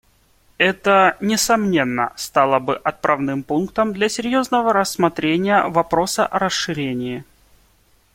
[0.57, 7.23] Это, несомненно, стало бы отправным пунктом для серьезного рассмотрения вопроса о расширении.